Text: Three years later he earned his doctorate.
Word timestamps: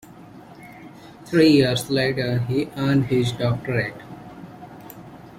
Three 1.25 1.51
years 1.51 1.91
later 1.91 2.39
he 2.39 2.71
earned 2.75 3.05
his 3.05 3.31
doctorate. 3.33 4.01